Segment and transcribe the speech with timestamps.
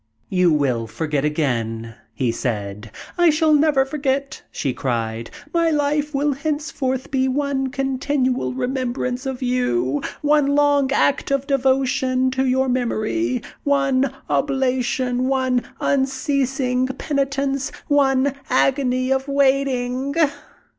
[0.29, 2.89] "You will forget again," he said.
[3.19, 5.29] "I shall never forget!" she cried.
[5.53, 12.31] "My life will henceforth be one continual remembrance of you, one long act of devotion
[12.31, 20.15] to your memory, one oblation, one unceasing penitence, one agony of waiting!"